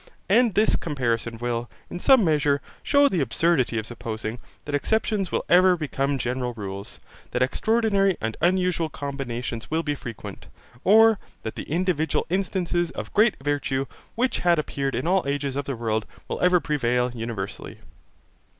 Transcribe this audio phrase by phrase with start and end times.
[0.27, 5.45] And this comparison will, in some measure, shew the absurdity of supposing, that exceptions will
[5.47, 10.47] ever become general rules; that extraordinary and unusual combinations will be frequent;
[10.83, 13.85] or that the individual instances of great virtue
[14.15, 17.77] which had appeared in all ages of the world will ever prevail universally.